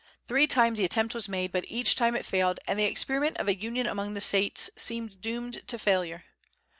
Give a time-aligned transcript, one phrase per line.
[0.25, 3.47] Three times the attempt was made, but each time it failed, and the experiment of
[3.47, 6.23] a union among the States seemed doomed to failure.